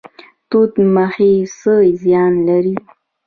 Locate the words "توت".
0.49-0.73